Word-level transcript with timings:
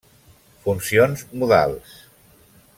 Funcions 0.63 1.23
modals. 1.43 1.95